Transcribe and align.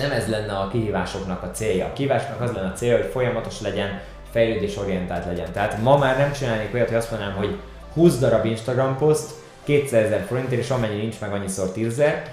nem 0.00 0.10
ez 0.10 0.28
lenne 0.28 0.52
a 0.52 0.68
kihívásoknak 0.68 1.42
a 1.42 1.50
célja. 1.50 1.86
A 1.86 1.92
kihívásnak 1.92 2.40
az 2.40 2.52
lenne 2.52 2.68
a 2.68 2.72
célja, 2.72 2.96
hogy 2.96 3.10
folyamatos 3.10 3.60
legyen, 3.60 4.00
fejlődésorientált 4.30 5.24
legyen. 5.24 5.52
Tehát 5.52 5.82
ma 5.82 5.98
már 5.98 6.18
nem 6.18 6.32
csinálnék 6.32 6.74
olyat, 6.74 6.88
hogy 6.88 6.96
azt 6.96 7.10
mondanám, 7.10 7.36
hogy 7.36 7.56
20 7.92 8.18
darab 8.18 8.44
Instagram 8.44 8.96
poszt, 8.96 9.30
200 9.64 10.04
ezer 10.04 10.24
forintért, 10.26 10.62
és 10.62 10.70
amennyi 10.70 11.00
nincs 11.00 11.20
meg 11.20 11.32
annyiszor 11.32 11.72
10 11.72 11.86
ezer. 11.86 12.32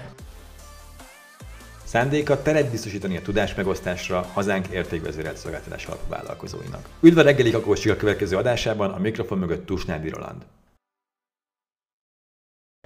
Szándéka 1.84 2.42
teret 2.42 2.70
biztosítani 2.70 3.16
a 3.16 3.22
tudás 3.22 3.54
megosztásra 3.54 4.26
hazánk 4.32 4.66
értékvezérelt 4.66 5.36
szolgáltatás 5.36 5.86
alapú 5.86 6.08
vállalkozóinak. 6.08 6.88
Üdv 7.00 7.18
a 7.18 7.22
reggeli 7.22 7.52
a 7.52 7.96
következő 7.96 8.36
adásában, 8.36 8.90
a 8.90 8.98
mikrofon 8.98 9.38
mögött 9.38 9.66
Tusnádi 9.66 10.08
Roland. 10.08 10.42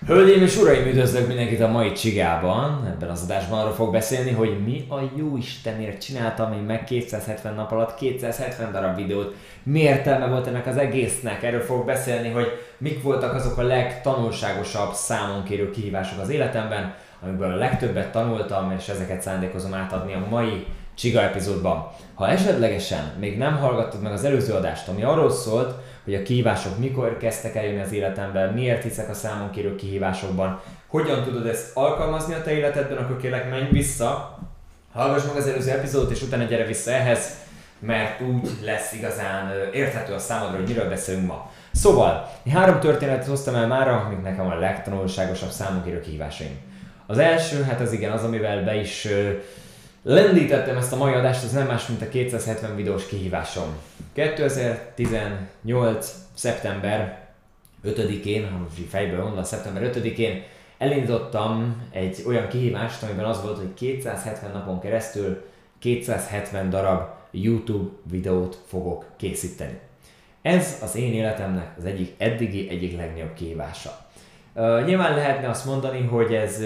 Hölgyeim 0.07 0.43
és 0.43 0.57
uraim, 0.57 0.87
üdvözlök 0.87 1.27
mindenkit 1.27 1.61
a 1.61 1.69
mai 1.69 1.93
csigában. 1.93 2.87
Ebben 2.87 3.09
az 3.09 3.23
adásban 3.23 3.59
arról 3.59 3.73
fog 3.73 3.93
beszélni, 3.93 4.30
hogy 4.30 4.64
mi 4.64 4.87
a 4.89 4.98
jó 5.16 5.37
Istenért 5.37 6.01
csináltam 6.01 6.52
én 6.52 6.59
meg 6.59 6.84
270 6.84 7.55
nap 7.55 7.73
alatt 7.73 7.95
270 7.95 8.73
darab 8.73 8.97
videót. 8.97 9.34
Mi 9.62 9.80
értelme 9.80 10.27
volt 10.27 10.47
ennek 10.47 10.66
az 10.66 10.77
egésznek? 10.77 11.42
Erről 11.42 11.61
fog 11.61 11.87
beszélni, 11.87 12.28
hogy 12.28 12.47
mik 12.78 13.02
voltak 13.02 13.34
azok 13.34 13.59
a 13.59 13.62
legtanulságosabb 13.62 14.92
számon 14.92 15.42
kérő 15.42 15.70
kihívások 15.70 16.20
az 16.20 16.28
életemben, 16.28 16.95
amikből 17.23 17.53
a 17.53 17.56
legtöbbet 17.56 18.12
tanultam, 18.12 18.75
és 18.78 18.89
ezeket 18.89 19.23
szándékozom 19.23 19.75
átadni 19.75 20.14
a 20.14 20.27
mai 20.30 20.66
Csiga 20.95 21.20
epizódban. 21.20 21.89
Ha 22.14 22.28
esetlegesen 22.28 23.12
még 23.19 23.39
nem 23.39 23.56
hallgattad 23.56 24.03
meg 24.03 24.12
az 24.12 24.25
előző 24.25 24.53
adást, 24.53 24.89
ami 24.89 25.03
arról 25.03 25.30
szólt, 25.30 25.75
hogy 26.05 26.15
a 26.15 26.23
kihívások 26.23 26.79
mikor 26.79 27.16
kezdtek 27.16 27.55
eljönni 27.55 27.80
az 27.80 27.92
életemben, 27.92 28.52
miért 28.52 28.83
hiszek 28.83 29.09
a 29.09 29.15
számon 29.15 29.51
kérő 29.51 29.74
kihívásokban, 29.74 30.61
hogyan 30.87 31.23
tudod 31.23 31.47
ezt 31.47 31.77
alkalmazni 31.77 32.34
a 32.34 32.42
te 32.42 32.51
életedben, 32.51 32.98
akkor 32.98 33.16
kérlek 33.16 33.51
menj 33.51 33.69
vissza, 33.70 34.38
hallgass 34.92 35.25
meg 35.27 35.37
az 35.37 35.47
előző 35.47 35.70
epizódot, 35.70 36.11
és 36.11 36.23
utána 36.23 36.45
gyere 36.45 36.66
vissza 36.66 36.91
ehhez, 36.91 37.37
mert 37.78 38.20
úgy 38.20 38.51
lesz 38.64 38.92
igazán 38.92 39.50
érthető 39.73 40.12
a 40.12 40.19
számodra, 40.19 40.56
hogy 40.56 40.67
miről 40.67 40.89
beszélünk 40.89 41.27
ma. 41.27 41.50
Szóval, 41.73 42.30
három 42.53 42.80
történetet 42.80 43.27
hoztam 43.27 43.55
el 43.55 43.67
már, 43.67 43.89
amik 43.89 44.23
nekem 44.23 44.47
a 44.47 44.58
legtanulságosabb 44.58 45.50
számon 45.50 45.84
kérő 45.84 46.00
kihívásaim. 46.00 46.58
Az 47.06 47.19
első, 47.19 47.62
hát 47.62 47.80
az 47.80 47.92
igen, 47.92 48.12
az, 48.12 48.23
amivel 48.23 48.64
be 48.64 48.75
is 48.75 49.08
lendítettem 50.03 50.77
ezt 50.77 50.92
a 50.92 50.97
mai 50.97 51.12
adást, 51.12 51.45
az 51.45 51.53
nem 51.53 51.67
más, 51.67 51.86
mint 51.86 52.03
a 52.03 52.08
270 52.08 52.77
videós 52.77 53.06
kihívásom. 53.06 53.77
2018. 54.12 56.14
szeptember 56.34 57.28
5-én, 57.84 58.50
ha 58.50 58.58
most 58.58 58.89
fejből 58.89 59.23
mondom, 59.23 59.45
szeptember 59.45 59.91
5-én 59.95 60.42
elindítottam 60.78 61.83
egy 61.91 62.23
olyan 62.27 62.48
kihívást, 62.48 63.03
amiben 63.03 63.25
az 63.25 63.42
volt, 63.42 63.58
hogy 63.58 63.75
270 63.75 64.53
napon 64.53 64.80
keresztül 64.80 65.45
270 65.78 66.70
darab 66.70 67.08
YouTube 67.30 67.91
videót 68.11 68.58
fogok 68.67 69.05
készíteni. 69.17 69.78
Ez 70.42 70.78
az 70.83 70.97
én 70.97 71.12
életemnek 71.12 71.75
az 71.78 71.84
egyik 71.84 72.14
eddigi 72.19 72.69
egyik 72.69 72.97
legnagyobb 72.97 73.34
kihívása. 73.34 74.02
Uh, 74.55 74.84
nyilván 74.84 75.14
lehetne 75.14 75.48
azt 75.48 75.67
mondani, 75.67 76.06
hogy 76.06 76.34
ez 76.34 76.62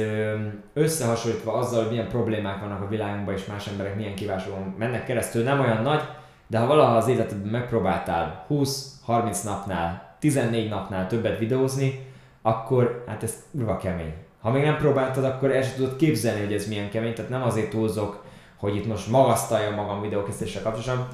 összehasonlítva 0.73 1.53
azzal, 1.53 1.83
hogy 1.83 1.91
milyen 1.91 2.09
problémák 2.09 2.61
vannak 2.61 2.83
a 2.83 2.89
világunkban 2.89 3.35
és 3.35 3.45
más 3.45 3.67
emberek 3.67 3.97
milyen 3.97 4.15
kívásokon 4.15 4.75
mennek 4.79 5.05
keresztül, 5.05 5.43
nem 5.43 5.61
olyan 5.61 5.83
nagy, 5.83 6.03
de 6.47 6.59
ha 6.59 6.67
valaha 6.67 6.97
az 6.97 7.09
életedben 7.09 7.51
megpróbáltál 7.51 8.47
20-30 8.51 9.45
napnál, 9.45 10.17
14 10.19 10.69
napnál 10.69 11.07
többet 11.07 11.39
videózni, 11.39 12.07
akkor 12.43 13.05
hát 13.07 13.23
ez 13.23 13.35
kurva 13.51 13.77
kemény. 13.77 14.15
Ha 14.41 14.51
még 14.51 14.63
nem 14.63 14.77
próbáltad, 14.77 15.25
akkor 15.25 15.51
el 15.51 15.63
sem 15.63 15.75
tudod 15.77 15.97
képzelni, 15.97 16.41
hogy 16.41 16.53
ez 16.53 16.69
milyen 16.69 16.91
kemény, 16.91 17.15
tehát 17.15 17.31
nem 17.31 17.43
azért 17.43 17.71
túlzok, 17.71 18.25
hogy 18.57 18.77
itt 18.77 18.87
most 18.87 19.11
magasztaljam 19.11 19.75
magam 19.75 20.01
videókészítéssel 20.01 20.63
kapcsolatosan. 20.63 21.09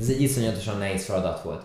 Ez 0.00 0.08
egy 0.08 0.20
iszonyatosan 0.20 0.78
nehéz 0.78 1.04
feladat 1.04 1.42
volt. 1.42 1.62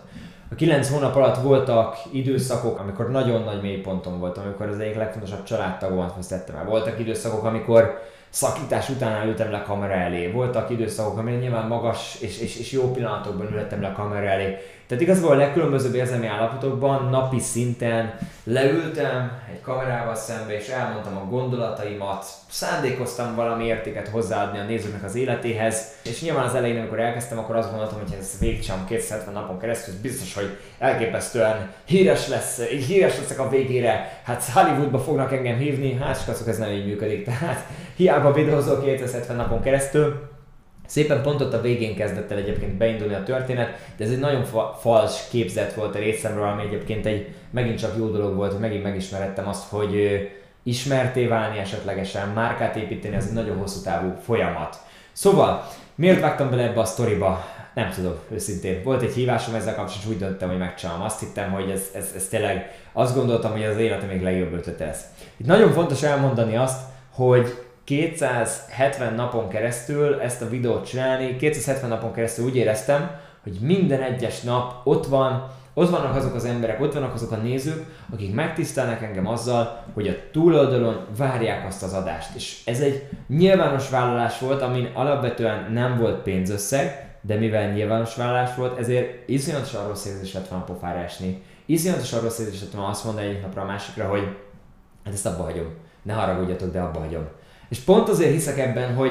A 0.50 0.54
kilenc 0.54 0.88
hónap 0.90 1.16
alatt 1.16 1.42
voltak 1.42 1.96
időszakok, 2.12 2.78
amikor 2.78 3.10
nagyon 3.10 3.42
nagy 3.42 3.62
mélyponton 3.62 4.18
voltam, 4.18 4.44
amikor 4.44 4.68
az 4.68 4.78
egyik 4.78 4.96
legfontosabb 4.96 5.42
családtagomat 5.42 6.14
vesztettem 6.16 6.56
el. 6.56 6.64
Voltak 6.64 6.98
időszakok, 6.98 7.44
amikor 7.44 8.02
szakítás 8.28 8.88
után 8.88 9.26
ültem 9.26 9.50
le 9.50 9.62
kamera 9.62 9.92
elé. 9.92 10.30
Voltak 10.30 10.70
időszakok, 10.70 11.18
amikor 11.18 11.40
nyilván 11.40 11.66
magas 11.66 12.16
és, 12.20 12.40
és, 12.40 12.58
és 12.58 12.72
jó 12.72 12.90
pillanatokban 12.90 13.52
ültem 13.52 13.82
le 13.82 13.92
kamera 13.92 14.26
elé. 14.26 14.56
Tehát 14.90 15.04
igazából 15.04 15.30
a 15.30 15.36
legkülönbözőbb 15.36 15.94
érzelmi 15.94 16.26
állapotokban 16.26 17.08
napi 17.08 17.38
szinten 17.38 18.14
leültem 18.44 19.38
egy 19.52 19.60
kamerával 19.60 20.14
szembe, 20.14 20.56
és 20.56 20.68
elmondtam 20.68 21.16
a 21.16 21.24
gondolataimat, 21.30 22.26
szándékoztam 22.48 23.34
valami 23.34 23.64
értéket 23.64 24.08
hozzáadni 24.08 24.58
a 24.58 24.64
nézőknek 24.64 25.04
az 25.04 25.14
életéhez, 25.14 25.86
és 26.04 26.22
nyilván 26.22 26.44
az 26.44 26.54
elején, 26.54 26.78
amikor 26.78 27.00
elkezdtem, 27.00 27.38
akkor 27.38 27.56
azt 27.56 27.70
gondoltam, 27.70 27.98
hogy 27.98 28.16
ez 28.18 28.38
végcsam 28.40 28.84
270 28.86 29.34
napon 29.34 29.58
keresztül, 29.58 29.94
biztos, 30.02 30.34
hogy 30.34 30.58
elképesztően 30.78 31.70
híres 31.84 32.28
lesz, 32.28 32.60
híres 32.60 33.18
leszek 33.18 33.38
a 33.38 33.48
végére, 33.48 34.20
hát 34.24 34.44
Hollywoodba 34.44 34.98
fognak 34.98 35.32
engem 35.32 35.56
hívni, 35.56 35.94
hát 35.94 36.24
csak 36.26 36.48
ez 36.48 36.58
nem 36.58 36.70
így 36.70 36.86
működik, 36.86 37.24
tehát 37.24 37.66
hiába 37.96 38.32
videózol 38.32 38.80
270 38.80 39.36
napon 39.36 39.62
keresztül, 39.62 40.29
Szépen 40.90 41.22
pont 41.22 41.40
ott 41.40 41.52
a 41.52 41.60
végén 41.60 41.96
kezdett 41.96 42.30
el 42.30 42.38
egyébként 42.38 42.72
beindulni 42.72 43.14
a 43.14 43.22
történet, 43.22 43.78
de 43.96 44.04
ez 44.04 44.10
egy 44.10 44.18
nagyon 44.18 44.44
fa- 44.44 44.76
fals 44.80 45.28
képzet 45.28 45.74
volt 45.74 45.94
a 45.94 45.98
részemről, 45.98 46.48
ami 46.48 46.62
egyébként 46.62 47.06
egy 47.06 47.34
megint 47.50 47.78
csak 47.78 47.96
jó 47.98 48.08
dolog 48.08 48.34
volt, 48.36 48.50
hogy 48.50 48.60
megint 48.60 48.82
megismerettem 48.82 49.48
azt, 49.48 49.68
hogy 49.68 50.20
ismerté 50.62 51.26
válni 51.26 51.58
esetlegesen, 51.58 52.28
márkát 52.28 52.76
építeni, 52.76 53.16
az 53.16 53.26
egy 53.26 53.32
nagyon 53.32 53.56
hosszú 53.56 53.82
távú 53.82 54.14
folyamat. 54.24 54.76
Szóval, 55.12 55.68
miért 55.94 56.20
vágtam 56.20 56.50
bele 56.50 56.62
ebbe 56.62 56.80
a 56.80 56.84
sztoriba? 56.84 57.44
Nem 57.74 57.90
tudom, 57.90 58.14
őszintén. 58.30 58.82
Volt 58.82 59.02
egy 59.02 59.12
hívásom 59.12 59.54
ezzel 59.54 59.74
kapcsolatban, 59.74 60.12
úgy 60.12 60.18
döntöttem, 60.18 60.48
hogy 60.48 60.58
megcsinálom. 60.58 61.02
Azt 61.02 61.20
hittem, 61.20 61.50
hogy 61.50 61.70
ez, 61.70 61.90
ez, 61.94 62.12
ez 62.16 62.28
tényleg, 62.28 62.70
azt 62.92 63.14
gondoltam, 63.14 63.52
hogy 63.52 63.64
az 63.64 63.76
életem 63.76 64.08
még 64.08 64.22
legjobb 64.22 64.52
ötlete 64.52 64.84
lesz. 64.84 65.04
Itt 65.36 65.46
nagyon 65.46 65.72
fontos 65.72 66.02
elmondani 66.02 66.56
azt, 66.56 66.80
hogy 67.10 67.68
270 67.90 69.14
napon 69.14 69.48
keresztül 69.48 70.20
ezt 70.20 70.42
a 70.42 70.48
videót 70.48 70.86
csinálni, 70.86 71.36
270 71.36 71.88
napon 71.88 72.12
keresztül 72.12 72.44
úgy 72.44 72.56
éreztem, 72.56 73.10
hogy 73.42 73.56
minden 73.60 74.02
egyes 74.02 74.40
nap 74.40 74.72
ott 74.84 75.06
van, 75.06 75.48
ott 75.74 75.90
vannak 75.90 76.16
azok 76.16 76.34
az 76.34 76.44
emberek, 76.44 76.80
ott 76.80 76.92
vannak 76.92 77.14
azok 77.14 77.30
a 77.30 77.36
nézők, 77.36 77.84
akik 78.12 78.34
megtisztelnek 78.34 79.02
engem 79.02 79.26
azzal, 79.26 79.84
hogy 79.94 80.08
a 80.08 80.30
túloldalon 80.32 81.06
várják 81.16 81.66
azt 81.66 81.82
az 81.82 81.92
adást. 81.92 82.34
És 82.34 82.62
ez 82.64 82.80
egy 82.80 83.08
nyilvános 83.28 83.90
vállalás 83.90 84.38
volt, 84.38 84.62
amin 84.62 84.90
alapvetően 84.94 85.72
nem 85.72 85.98
volt 85.98 86.22
pénzösszeg, 86.22 87.18
de 87.20 87.34
mivel 87.34 87.72
nyilvános 87.72 88.14
vállalás 88.16 88.54
volt, 88.54 88.78
ezért 88.78 89.28
iszonyatosan 89.28 89.86
rossz 89.86 90.06
érzés 90.06 90.32
lett 90.32 90.48
volna 90.48 90.64
pofára 90.64 90.98
esni. 90.98 91.42
Iszonyatosan 91.66 92.20
rossz 92.20 92.38
érzés 92.38 92.60
lett 92.60 92.72
volna 92.72 92.88
azt 92.88 93.04
mondani 93.04 93.26
egyik 93.26 93.42
napra 93.42 93.62
a 93.62 93.66
másikra, 93.66 94.08
hogy 94.08 94.36
hát 95.04 95.14
ezt 95.14 95.26
abba 95.26 95.42
hagyom. 95.42 95.68
Ne 96.02 96.12
haragudjatok, 96.12 96.72
de 96.72 96.80
abba 96.80 96.98
hagyom. 96.98 97.28
És 97.70 97.78
pont 97.78 98.08
azért 98.08 98.32
hiszek 98.32 98.58
ebben, 98.58 98.94
hogy 98.94 99.10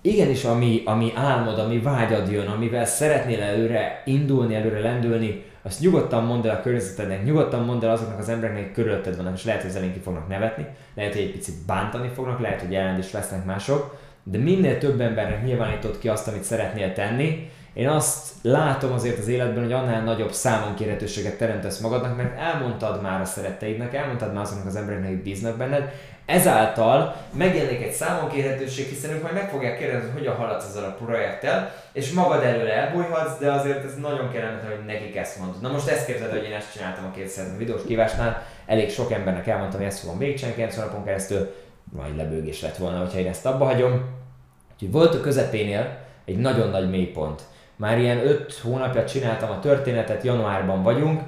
igenis 0.00 0.44
ami, 0.44 0.82
ami 0.84 1.12
álmod, 1.14 1.58
ami 1.58 1.80
vágyad 1.80 2.30
jön, 2.30 2.46
amivel 2.46 2.84
szeretnél 2.84 3.42
előre 3.42 4.02
indulni, 4.04 4.54
előre 4.54 4.80
lendülni, 4.80 5.42
azt 5.62 5.80
nyugodtan 5.80 6.24
mondd 6.24 6.46
el 6.46 6.56
a 6.56 6.60
környezetednek, 6.60 7.24
nyugodtan 7.24 7.64
mondd 7.64 7.84
el 7.84 7.90
azoknak 7.90 8.18
az 8.18 8.28
embereknek, 8.28 8.62
akik 8.62 8.74
körülötted 8.74 9.16
vannak, 9.16 9.36
és 9.36 9.44
lehet, 9.44 9.60
hogy 9.60 9.70
az 9.70 9.80
ki 9.92 10.00
fognak 10.04 10.28
nevetni, 10.28 10.66
lehet, 10.94 11.12
hogy 11.12 11.22
egy 11.22 11.32
picit 11.32 11.54
bántani 11.66 12.08
fognak, 12.14 12.40
lehet, 12.40 12.60
hogy 12.60 12.74
ellen 12.74 12.98
is 12.98 13.12
lesznek 13.12 13.44
mások, 13.44 13.98
de 14.22 14.38
minél 14.38 14.78
több 14.78 15.00
embernek 15.00 15.44
nyilvánított 15.44 15.98
ki 15.98 16.08
azt, 16.08 16.28
amit 16.28 16.42
szeretnél 16.42 16.92
tenni, 16.92 17.50
én 17.72 17.88
azt 17.88 18.34
látom 18.42 18.92
azért 18.92 19.18
az 19.18 19.28
életben, 19.28 19.62
hogy 19.62 19.72
annál 19.72 20.02
nagyobb 20.02 20.32
számon 20.32 20.74
kérhetőséget 20.74 21.38
teremtesz 21.38 21.80
magadnak, 21.80 22.16
mert 22.16 22.38
elmondtad 22.38 23.02
már 23.02 23.20
a 23.20 23.24
szeretteidnek, 23.24 23.94
elmondtad 23.94 24.32
már 24.32 24.42
azoknak 24.42 24.66
az 24.66 24.76
embereknek, 24.76 25.10
akik 25.10 25.22
bíznak 25.22 25.56
benned, 25.56 25.92
Ezáltal 26.28 27.14
megjelenik 27.32 27.82
egy 27.82 27.92
számon 27.92 28.30
kérhetőség, 28.30 28.86
hiszen 28.86 29.10
ők 29.10 29.22
majd 29.22 29.34
meg 29.34 29.50
fogják 29.50 29.78
kérdezni, 29.78 30.10
hogy 30.10 30.18
hogyan 30.18 30.34
haladsz 30.34 30.68
ezzel 30.68 30.84
a 30.84 31.04
projekttel, 31.04 31.74
és 31.92 32.12
magad 32.12 32.42
előre 32.42 32.72
elbújhatsz, 32.72 33.38
de 33.38 33.52
azért 33.52 33.84
ez 33.84 33.94
nagyon 33.94 34.30
kellemetlen, 34.32 34.70
hogy 34.70 34.84
nekik 34.86 35.16
ezt 35.16 35.38
mondod. 35.38 35.60
Na 35.60 35.72
most 35.72 35.88
ezt 35.88 36.06
képzeld, 36.06 36.30
hogy 36.30 36.44
én 36.44 36.52
ezt 36.52 36.72
csináltam 36.72 37.04
a 37.04 37.10
200 37.10 37.56
videós 37.56 37.80
kívásnál, 37.86 38.42
elég 38.66 38.90
sok 38.90 39.12
embernek 39.12 39.46
elmondtam, 39.46 39.78
hogy 39.78 39.88
ezt 39.88 39.98
fogom 39.98 40.18
végigcsinálni 40.18 40.56
90 40.56 40.86
napon 40.86 41.04
keresztül, 41.04 41.54
majd 41.96 42.16
lebőgés 42.16 42.60
lett 42.62 42.76
volna, 42.76 42.98
hogyha 42.98 43.18
én 43.18 43.28
ezt 43.28 43.46
abba 43.46 43.64
hagyom. 43.64 44.04
Úgyhogy 44.72 44.92
volt 44.92 45.14
a 45.14 45.20
közepénél 45.20 45.98
egy 46.24 46.38
nagyon 46.38 46.68
nagy 46.68 46.90
mélypont. 46.90 47.42
Már 47.76 47.98
ilyen 47.98 48.26
5 48.26 48.54
hónapja 48.62 49.04
csináltam 49.04 49.50
a 49.50 49.60
történetet, 49.60 50.24
januárban 50.24 50.82
vagyunk, 50.82 51.22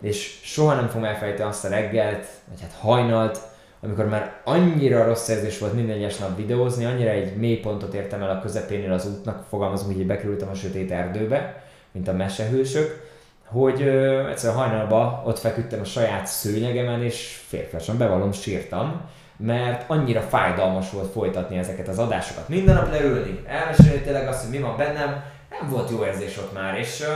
és 0.00 0.38
soha 0.42 0.74
nem 0.74 0.88
fogom 0.88 1.04
elfelejteni 1.04 1.48
azt 1.48 1.64
a 1.64 1.68
reggelt, 1.68 2.26
vagy 2.48 2.60
hát 2.60 2.72
hajnalt, 2.80 3.52
amikor 3.84 4.08
már 4.08 4.40
annyira 4.44 5.04
rossz 5.04 5.28
érzés 5.28 5.58
volt 5.58 5.72
minden 5.72 5.96
egyes 5.96 6.16
nap 6.16 6.36
videózni, 6.36 6.84
annyira 6.84 7.10
egy 7.10 7.36
mély 7.36 7.56
pontot 7.56 7.94
értem 7.94 8.22
el 8.22 8.30
a 8.30 8.40
közepénél 8.40 8.92
az 8.92 9.06
útnak, 9.06 9.44
fogalmazom, 9.48 9.94
hogy 9.94 10.06
bekerültem 10.06 10.48
a 10.48 10.54
sötét 10.54 10.90
erdőbe, 10.90 11.62
mint 11.92 12.08
a 12.08 12.12
mesehősök, 12.12 13.12
hogy 13.46 13.82
ö, 13.82 14.28
egyszerűen 14.28 14.58
hajnalban 14.58 15.22
ott 15.24 15.38
feküdtem 15.38 15.80
a 15.80 15.84
saját 15.84 16.26
szőnyegemen, 16.26 17.02
és 17.02 17.40
férfiasan 17.46 17.98
bevallom, 17.98 18.32
sírtam. 18.32 19.00
mert 19.36 19.90
annyira 19.90 20.20
fájdalmas 20.20 20.90
volt 20.90 21.12
folytatni 21.12 21.58
ezeket 21.58 21.88
az 21.88 21.98
adásokat. 21.98 22.48
Minden 22.48 22.74
nap 22.74 22.90
leülni, 22.90 23.40
elmesélni 23.46 24.00
tényleg 24.00 24.28
azt, 24.28 24.42
hogy 24.42 24.50
mi 24.50 24.60
van 24.60 24.76
bennem, 24.76 25.24
nem 25.50 25.70
volt 25.70 25.90
jó 25.90 26.04
érzés 26.04 26.38
ott 26.38 26.52
már, 26.52 26.78
és 26.78 27.00
uh, 27.00 27.06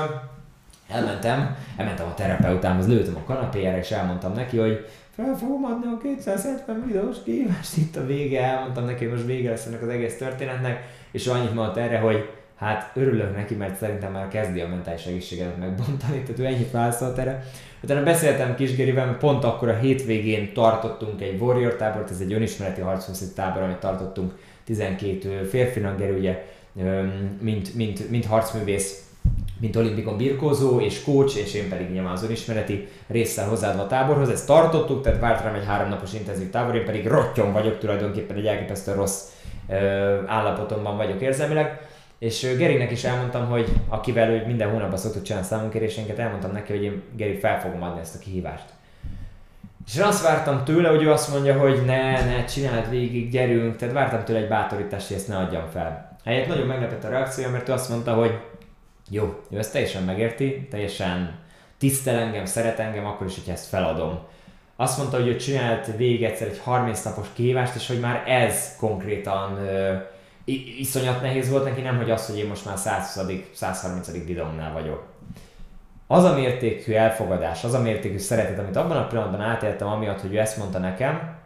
elmentem, 0.89 1.57
elmentem 1.77 2.07
a 2.07 2.15
terapeutámhoz, 2.15 2.89
lőttem 2.89 3.17
a 3.17 3.27
kanapéjára, 3.27 3.79
és 3.79 3.91
elmondtam 3.91 4.33
neki, 4.33 4.59
hogy 4.59 4.87
fel 5.11 5.37
fogom 5.37 5.65
adni 5.65 5.87
a 5.87 5.99
270 6.03 6.85
videós 6.87 7.17
kihívást 7.25 7.77
itt 7.77 7.97
a 7.97 8.07
vége, 8.07 8.43
elmondtam 8.43 8.85
neki, 8.85 9.05
hogy 9.05 9.13
most 9.13 9.27
vége 9.27 9.51
lesz 9.51 9.67
ennek 9.67 9.83
az 9.83 9.89
egész 9.89 10.17
történetnek, 10.17 10.87
és 11.11 11.27
annyit 11.27 11.55
mondott 11.55 11.77
erre, 11.77 11.99
hogy 11.99 12.29
hát 12.57 12.91
örülök 12.95 13.37
neki, 13.37 13.55
mert 13.55 13.77
szerintem 13.77 14.13
már 14.13 14.29
kezdi 14.29 14.61
a 14.61 14.69
mentális 14.69 15.05
egészséget 15.05 15.59
megbontani, 15.59 16.23
tehát 16.23 16.39
ő 16.39 16.45
ennyit 16.45 16.71
válaszolt 16.71 17.19
erre. 17.19 17.45
Utána 17.83 18.03
beszéltem 18.03 18.55
Kisgerivel, 18.55 19.07
mert 19.07 19.19
pont 19.19 19.45
akkor 19.45 19.69
a 19.69 19.77
hétvégén 19.77 20.53
tartottunk 20.53 21.21
egy 21.21 21.41
Warrior 21.41 21.75
tábort, 21.75 22.11
ez 22.11 22.21
egy 22.21 22.33
önismereti 22.33 22.81
harcfoszít 22.81 23.35
tábor, 23.35 23.63
amit 23.63 23.77
tartottunk. 23.77 24.33
12 24.65 25.45
férfinak, 25.45 25.99
Geri 25.99 26.19
ugye, 26.19 26.45
mint, 27.41 27.75
mint, 27.75 28.11
mint 28.11 28.27
harcművész, 28.27 29.08
mint 29.61 29.77
olimpikon 29.77 30.17
birkózó 30.17 30.81
és 30.81 31.03
coach, 31.03 31.37
és 31.37 31.55
én 31.55 31.69
pedig 31.69 31.91
nyilván 31.91 32.13
az 32.13 32.23
önismereti 32.23 32.89
résszel 33.07 33.49
hozzáadva 33.49 33.83
a 33.83 33.87
táborhoz. 33.87 34.29
Ezt 34.29 34.47
tartottuk, 34.47 35.03
tehát 35.03 35.21
várt 35.21 35.45
rám 35.45 35.55
egy 35.55 35.67
háromnapos 35.67 36.13
intenzív 36.13 36.51
tábor, 36.51 36.77
én 36.77 36.85
pedig 36.85 37.07
rottyon 37.07 37.53
vagyok 37.53 37.79
tulajdonképpen, 37.79 38.37
egy 38.37 38.47
elképesztően 38.47 38.97
rossz 38.97 39.23
állapotomban 40.27 40.97
vagyok 40.97 41.21
érzelmileg. 41.21 41.81
És 42.19 42.55
Gerinek 42.59 42.91
is 42.91 43.05
elmondtam, 43.05 43.47
hogy 43.47 43.69
akivel 43.89 44.31
hogy 44.31 44.47
minden 44.47 44.71
hónapban 44.71 44.99
szoktuk 44.99 45.23
csinálni 45.23 45.47
számunkérésénket, 45.47 46.19
elmondtam 46.19 46.53
neki, 46.53 46.73
hogy 46.73 46.83
én 46.83 47.03
Geri 47.17 47.39
fel 47.39 47.61
fogom 47.61 47.83
adni 47.83 48.01
ezt 48.01 48.15
a 48.15 48.19
kihívást. 48.19 48.65
És 49.87 49.99
azt 49.99 50.23
vártam 50.23 50.65
tőle, 50.65 50.89
hogy 50.89 51.03
ő 51.03 51.11
azt 51.11 51.33
mondja, 51.33 51.59
hogy 51.59 51.83
ne, 51.87 52.25
ne, 52.25 52.45
csináld 52.45 52.91
végig, 52.91 53.31
gyerünk, 53.31 53.77
tehát 53.77 53.95
vártam 53.95 54.25
tőle 54.25 54.39
egy 54.39 54.49
bátorítást, 54.49 55.07
hogy 55.07 55.17
ezt 55.17 55.29
ne 55.29 55.37
adjam 55.37 55.67
fel. 55.73 56.17
Helyett 56.25 56.49
nagyon 56.49 56.67
meglepett 56.67 57.05
a 57.05 57.09
reakció, 57.09 57.51
mert 57.51 57.69
ő 57.69 57.73
azt 57.73 57.89
mondta, 57.89 58.15
hogy 58.15 58.39
jó, 59.09 59.43
ő 59.51 59.59
ezt 59.59 59.73
teljesen 59.73 60.03
megérti, 60.03 60.67
teljesen 60.71 61.39
tisztel 61.79 62.19
engem, 62.19 62.45
szeret 62.45 62.79
engem, 62.79 63.07
akkor 63.07 63.27
is, 63.27 63.35
hogy 63.35 63.53
ezt 63.53 63.69
feladom. 63.69 64.19
Azt 64.77 64.99
mondta, 64.99 65.17
hogy 65.17 65.29
ő 65.29 65.37
csinált 65.37 65.97
végig 65.97 66.25
egyszer 66.25 66.49
egy 66.49 66.61
30 66.65 67.03
napos 67.03 67.27
kívást, 67.33 67.75
és 67.75 67.87
hogy 67.87 68.01
már 68.01 68.23
ez 68.27 68.77
konkrétan 68.77 69.59
iszonyat 70.79 71.23
nehéz 71.23 71.51
volt 71.51 71.65
neki, 71.65 71.81
nem 71.81 71.97
hogy 71.97 72.11
az, 72.11 72.27
hogy 72.27 72.39
én 72.39 72.47
most 72.47 72.65
már 72.65 72.77
120 72.77 73.27
130 73.53 74.27
videómnál 74.27 74.73
vagyok. 74.73 75.07
Az 76.07 76.25
a 76.25 76.35
mértékű 76.35 76.93
elfogadás, 76.93 77.65
az 77.65 77.75
a 77.75 77.81
mértékű 77.81 78.19
szeretet, 78.19 78.59
amit 78.59 78.77
abban 78.77 78.97
a 78.97 79.07
pillanatban 79.07 79.41
átéltem, 79.41 79.89
amiatt, 79.89 80.21
hogy 80.21 80.35
ő 80.35 80.39
ezt 80.39 80.57
mondta 80.57 80.79
nekem, 80.79 81.37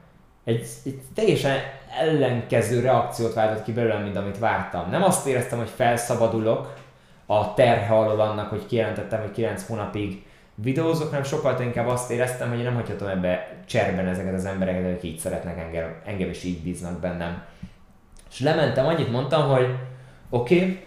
egy, 0.44 0.66
egy 0.84 1.00
teljesen 1.14 1.56
ellenkező 2.00 2.80
reakciót 2.80 3.34
váltott 3.34 3.64
ki 3.64 3.72
belőlem, 3.72 4.02
mint 4.02 4.16
amit 4.16 4.38
vártam. 4.38 4.90
Nem 4.90 5.02
azt 5.02 5.26
éreztem, 5.26 5.58
hogy 5.58 5.70
felszabadulok 5.74 6.74
a 7.38 7.54
terhe 7.54 7.94
alól 7.94 8.20
annak, 8.20 8.50
hogy 8.50 8.66
kijelentettem, 8.66 9.20
hogy 9.20 9.30
9 9.30 9.66
hónapig 9.66 10.22
videózok, 10.54 11.08
hanem 11.08 11.24
sokkal 11.24 11.60
inkább 11.60 11.88
azt 11.88 12.10
éreztem, 12.10 12.48
hogy 12.48 12.62
nem 12.62 12.74
hagyhatom 12.74 13.08
ebbe 13.08 13.48
cserben 13.66 14.06
ezeket 14.06 14.34
az 14.34 14.44
embereket, 14.44 14.84
akik 14.84 15.10
így 15.10 15.18
szeretnek 15.18 15.58
engem, 15.58 15.94
engem 16.04 16.28
is 16.28 16.44
így 16.44 16.62
bíznak 16.62 17.00
bennem. 17.00 17.42
És 18.30 18.40
lementem, 18.40 18.86
annyit 18.86 19.10
mondtam, 19.10 19.48
hogy 19.48 19.66
oké, 20.30 20.54
okay, 20.54 20.80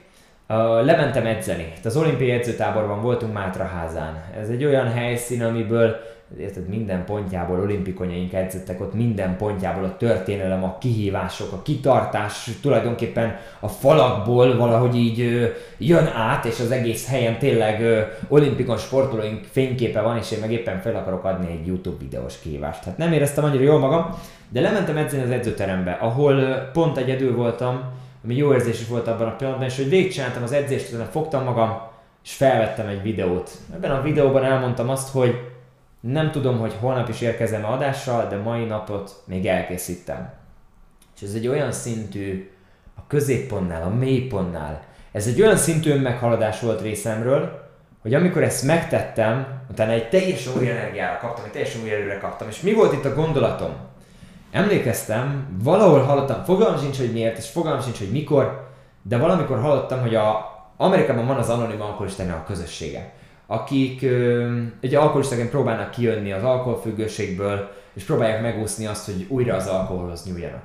uh, 0.50 0.86
lementem 0.86 1.26
edzeni. 1.26 1.74
Itt 1.78 1.86
az 1.86 1.98
olimpiai 1.98 2.32
edzőtáborban 2.32 3.02
voltunk 3.02 3.34
Mátraházán. 3.34 4.24
Ez 4.40 4.50
egy 4.50 4.66
olyan 4.66 4.92
helyszín, 4.92 5.44
amiből 5.44 5.96
érted, 6.40 6.68
minden 6.68 7.06
pontjából 7.06 7.60
olimpikonyaink 7.60 8.34
edzettek, 8.34 8.82
ott 8.82 8.94
minden 8.94 9.38
pontjából 9.38 9.84
a 9.84 9.98
történelem, 9.98 10.64
a 10.64 10.78
kihívások, 10.78 11.52
a 11.52 11.62
kitartás 11.62 12.50
tulajdonképpen 12.62 13.36
a 13.60 13.68
falakból 13.68 14.58
valahogy 14.58 14.96
így 14.96 15.22
ö, 15.22 15.46
jön 15.78 16.08
át, 16.08 16.46
és 16.46 16.60
az 16.60 16.72
egész 16.72 17.08
helyen 17.08 17.38
tényleg 17.38 17.82
ö, 17.82 18.02
olimpikon 18.28 18.78
sportolóink 18.78 19.44
fényképe 19.52 20.02
van, 20.02 20.18
és 20.18 20.32
én 20.32 20.40
meg 20.40 20.52
éppen 20.52 20.80
fel 20.80 20.96
akarok 20.96 21.24
adni 21.24 21.52
egy 21.52 21.68
YouTube 21.68 21.98
videós 22.00 22.40
kihívást. 22.40 22.84
Hát 22.84 22.98
nem 22.98 23.14
éreztem 23.14 23.44
annyira 23.44 23.64
jól 23.64 23.80
magam, 23.80 24.16
de 24.50 24.62
lementem 24.62 24.98
edzeni 24.98 25.24
az 25.24 25.30
edzőterembe, 25.30 25.92
ahol 25.92 26.36
pont 26.74 26.98
egyedül 26.98 27.36
voltam, 27.36 27.84
ami 28.24 28.36
jó 28.36 28.54
érzés 28.54 28.82
is 28.82 28.88
volt 28.88 29.08
abban 29.08 29.28
a 29.28 29.36
pillanatban, 29.36 29.68
és 29.68 29.76
hogy 29.76 29.90
végigcsináltam 29.90 30.44
az 30.44 30.52
edzést, 30.52 30.90
utána 30.90 31.10
fogtam 31.10 31.44
magam, 31.44 31.82
és 32.24 32.34
felvettem 32.34 32.88
egy 32.88 33.02
videót. 33.02 33.52
Ebben 33.74 33.92
a 33.92 34.02
videóban 34.02 34.44
elmondtam 34.44 34.90
azt, 34.90 35.12
hogy 35.12 35.36
nem 36.12 36.32
tudom, 36.32 36.60
hogy 36.60 36.74
holnap 36.80 37.10
is 37.10 37.22
érkezem 37.22 37.66
adással, 37.66 38.28
de 38.28 38.38
mai 38.38 38.66
napot 38.66 39.24
még 39.26 39.48
elkészítem. 39.48 40.34
És 41.16 41.22
ez 41.22 41.34
egy 41.34 41.48
olyan 41.48 41.72
szintű, 41.72 42.52
a 42.96 43.02
középpontnál, 43.08 43.84
a 43.84 43.90
mélypontnál, 43.90 44.84
ez 45.12 45.28
egy 45.28 45.42
olyan 45.42 45.58
szintű 45.58 45.92
önmeghaladás 45.92 46.60
volt 46.60 46.82
részemről, 46.82 47.64
hogy 48.02 48.14
amikor 48.14 48.44
ezt 48.44 48.64
megtettem, 48.64 49.48
utána 49.72 49.92
egy 49.92 50.10
teljesen 50.10 50.54
új 50.58 50.70
energiára 50.70 51.18
kaptam, 51.18 51.46
egy 51.46 51.52
teljesen 51.52 51.82
új 51.82 51.92
erőre 51.92 52.18
kaptam. 52.18 52.48
És 52.48 52.62
mi 52.62 52.74
volt 52.74 52.94
itt 52.94 53.06
a 53.06 53.14
gondolatom? 53.14 53.74
Emlékeztem, 54.52 55.58
valahol 55.64 56.02
hallottam, 56.02 56.44
fogalmam 56.44 56.80
sincs, 56.80 56.98
hogy 56.98 57.12
miért, 57.12 57.38
és 57.38 57.50
fogalmam 57.50 57.82
sincs, 57.82 57.98
hogy 57.98 58.12
mikor, 58.12 58.68
de 59.02 59.18
valamikor 59.18 59.60
hallottam, 59.60 60.02
hogy 60.02 60.16
a 60.16 60.54
Amerikában 60.78 61.28
van 61.28 61.38
az 61.38 61.50
anonim 61.50 61.82
alkoholistának 61.82 62.38
a 62.38 62.44
közössége, 62.44 63.14
akik 63.48 64.02
ö, 64.02 64.62
egy 64.82 64.96
alkoholistaként 64.96 65.50
próbálnak 65.50 65.92
kijönni 65.92 66.32
az 66.32 66.44
alkoholfüggőségből, 66.44 67.72
és 67.94 68.04
próbálják 68.04 68.42
megúszni 68.42 68.86
azt, 68.86 69.06
hogy 69.06 69.26
újra 69.30 69.56
az 69.56 69.68
alkoholhoz 69.68 70.26
nyúljanak. 70.26 70.64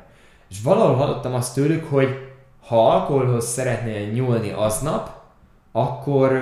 És 0.51 0.57
valahol 0.63 0.95
hallottam 0.95 1.35
azt 1.35 1.55
tőlük, 1.55 1.91
hogy 1.91 2.29
ha 2.67 2.91
alkoholhoz 2.91 3.47
szeretnél 3.47 4.07
nyúlni 4.07 4.51
aznap, 4.51 5.11
akkor 5.73 6.41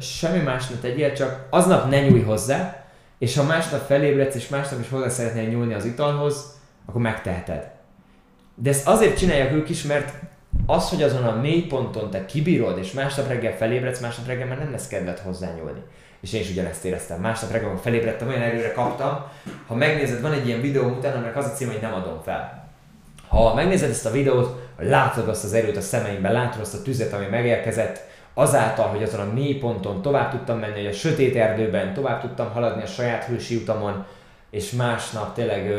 semmi 0.00 0.42
más 0.42 0.68
ne 0.68 0.76
tegyél, 0.76 1.12
csak 1.12 1.46
aznap 1.50 1.90
ne 1.90 2.00
nyújj 2.00 2.22
hozzá, 2.22 2.84
és 3.18 3.36
ha 3.36 3.42
másnap 3.42 3.86
felébredsz, 3.86 4.34
és 4.34 4.48
másnap 4.48 4.80
is 4.80 4.88
hozzá 4.88 5.08
szeretnél 5.08 5.48
nyúlni 5.48 5.74
az 5.74 5.84
italhoz, 5.84 6.60
akkor 6.86 7.00
megteheted. 7.00 7.70
De 8.54 8.70
ezt 8.70 8.88
azért 8.88 9.18
csinálják 9.18 9.52
ők 9.52 9.68
is, 9.68 9.82
mert 9.82 10.14
az, 10.66 10.88
hogy 10.88 11.02
azon 11.02 11.24
a 11.24 11.40
mély 11.40 11.62
ponton 11.62 12.10
te 12.10 12.24
kibírod, 12.24 12.78
és 12.78 12.92
másnap 12.92 13.28
reggel 13.28 13.56
felébredsz, 13.56 14.00
másnap 14.00 14.26
reggel 14.26 14.46
már 14.46 14.58
nem 14.58 14.70
lesz 14.70 14.88
kedved 14.88 15.18
hozzányúlni. 15.18 15.82
És 16.20 16.32
én 16.32 16.40
is 16.40 16.50
ugyanezt 16.50 16.84
éreztem. 16.84 17.20
Másnap 17.20 17.50
reggel, 17.50 17.66
amikor 17.66 17.82
felébredtem, 17.82 18.28
olyan 18.28 18.42
erőre 18.42 18.72
kaptam. 18.72 19.24
Ha 19.66 19.74
megnézed, 19.74 20.20
van 20.20 20.32
egy 20.32 20.46
ilyen 20.46 20.60
videó 20.60 20.88
utána, 20.88 21.16
aminek 21.16 21.36
az 21.36 21.44
a 21.44 21.50
cím, 21.50 21.68
hogy 21.68 21.80
nem 21.80 21.94
adom 21.94 22.20
fel. 22.22 22.68
Ha 23.28 23.54
megnézed 23.54 23.90
ezt 23.90 24.06
a 24.06 24.10
videót, 24.10 24.68
látod 24.78 25.28
azt 25.28 25.44
az 25.44 25.52
erőt 25.52 25.76
a 25.76 25.80
szemeimben, 25.80 26.32
látod 26.32 26.60
azt 26.60 26.74
a 26.74 26.82
tüzet, 26.82 27.12
ami 27.12 27.26
megérkezett, 27.26 28.08
azáltal, 28.34 28.86
hogy 28.86 29.02
azon 29.02 29.20
a 29.20 29.32
mély 29.32 29.54
ponton 29.54 30.02
tovább 30.02 30.30
tudtam 30.30 30.58
menni, 30.58 30.76
hogy 30.76 30.86
a 30.86 30.92
sötét 30.92 31.36
erdőben 31.36 31.94
tovább 31.94 32.20
tudtam 32.20 32.50
haladni 32.50 32.82
a 32.82 32.86
saját 32.86 33.24
hősi 33.24 33.56
utamon, 33.56 34.06
és 34.50 34.70
másnap 34.70 35.34
tényleg 35.34 35.70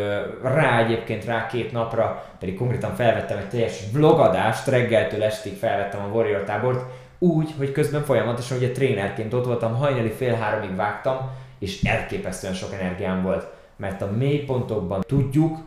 rá 0.42 0.84
egyébként 0.84 1.26
rá 1.26 1.48
két 1.48 1.72
napra, 1.72 2.24
pedig 2.40 2.58
konkrétan 2.58 2.96
felvettem 2.96 3.38
egy 3.38 3.50
teljes 3.50 3.80
vlogadást, 3.94 4.68
reggeltől 4.68 5.24
estig 5.24 5.58
felvettem 5.58 6.02
a 6.04 6.14
Warrior 6.14 6.44
tábort, 6.44 6.84
úgy, 7.20 7.54
hogy 7.58 7.72
közben 7.72 8.04
folyamatosan 8.04 8.58
ugye 8.58 8.72
trénerként 8.72 9.34
ott 9.34 9.46
voltam, 9.46 9.76
hajnali 9.76 10.10
fél 10.10 10.34
háromig 10.34 10.76
vágtam, 10.76 11.18
és 11.60 11.84
elképesztően 11.84 12.54
sok 12.54 12.74
energiám 12.74 13.24
volt. 13.24 13.48
Mert 13.76 14.02
a 14.02 14.12
mélypontokban 14.18 15.02
tudjuk 15.08 15.58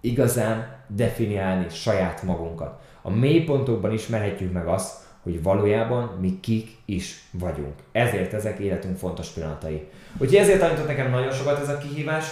igazán 0.00 0.76
definiálni 0.86 1.66
saját 1.68 2.22
magunkat. 2.22 2.80
A 3.02 3.10
mélypontokban 3.10 3.92
ismerhetjük 3.92 4.52
meg 4.52 4.66
azt, 4.66 5.02
hogy 5.22 5.42
valójában 5.42 6.16
mi 6.20 6.40
kik 6.40 6.70
is 6.84 7.24
vagyunk. 7.30 7.74
Ezért 7.92 8.32
ezek 8.32 8.58
életünk 8.58 8.96
fontos 8.96 9.28
pillanatai. 9.28 9.88
Úgyhogy 10.18 10.38
ezért 10.38 10.60
tanított 10.60 10.86
nekem 10.86 11.10
nagyon 11.10 11.32
sokat 11.32 11.60
ez 11.60 11.68
a 11.68 11.78
kihívás, 11.78 12.24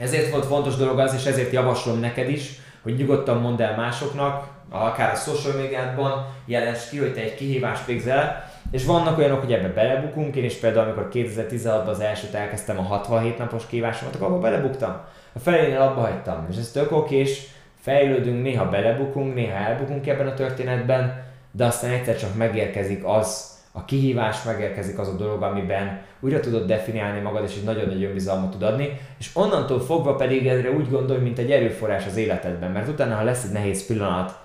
ezért 0.00 0.30
volt 0.30 0.46
fontos 0.46 0.76
dolog 0.76 0.98
az, 0.98 1.14
és 1.14 1.24
ezért 1.24 1.52
javaslom 1.52 2.00
neked 2.00 2.28
is, 2.28 2.60
hogy 2.82 2.96
nyugodtan 2.96 3.40
mondd 3.40 3.62
el 3.62 3.76
másoknak, 3.76 4.48
akár 4.70 5.12
a 5.12 5.16
social 5.16 5.56
médiádban 5.56 6.26
jelens 6.44 6.88
ki, 6.88 6.98
hogy 6.98 7.14
te 7.14 7.20
egy 7.20 7.34
kihívást 7.34 7.86
végzel, 7.86 8.50
és 8.70 8.84
vannak 8.84 9.18
olyanok, 9.18 9.40
hogy 9.40 9.52
ebbe 9.52 9.68
belebukunk, 9.68 10.36
én 10.36 10.44
is 10.44 10.54
például, 10.54 10.84
amikor 10.84 11.08
2016-ban 11.12 11.86
az 11.86 12.00
elsőt 12.00 12.34
elkezdtem 12.34 12.78
a 12.78 12.82
67 12.82 13.38
napos 13.38 13.66
kívásomat, 13.66 14.14
akkor 14.14 14.26
abba 14.26 14.38
belebuktam. 14.38 15.00
A 15.32 15.38
felénél 15.38 15.80
abba 15.80 16.00
hagytam, 16.00 16.46
és 16.50 16.56
ez 16.56 16.70
tök 16.70 16.92
okés, 16.92 17.46
fejlődünk, 17.80 18.42
néha 18.42 18.68
belebukunk, 18.68 19.34
néha 19.34 19.56
elbukunk 19.56 20.06
ebben 20.06 20.26
a 20.26 20.34
történetben, 20.34 21.24
de 21.50 21.64
aztán 21.64 21.90
egyszer 21.90 22.18
csak 22.18 22.34
megérkezik 22.34 23.02
az, 23.04 23.58
a 23.72 23.84
kihívás 23.84 24.42
megérkezik 24.42 24.98
az 24.98 25.08
a 25.08 25.16
dolog, 25.16 25.42
amiben 25.42 26.00
újra 26.20 26.40
tudod 26.40 26.66
definiálni 26.66 27.20
magad, 27.20 27.44
és 27.44 27.56
egy 27.56 27.64
nagyon 27.64 27.86
nagy 27.86 28.04
önbizalmat 28.04 28.50
tud 28.50 28.62
adni, 28.62 29.00
és 29.18 29.30
onnantól 29.34 29.80
fogva 29.80 30.14
pedig 30.14 30.46
erre 30.46 30.70
úgy 30.70 30.90
gondolj, 30.90 31.20
mint 31.20 31.38
egy 31.38 31.50
erőforrás 31.50 32.06
az 32.06 32.16
életedben, 32.16 32.70
mert 32.70 32.88
utána, 32.88 33.14
ha 33.14 33.22
lesz 33.22 33.44
egy 33.44 33.52
nehéz 33.52 33.86
pillanat, 33.86 34.38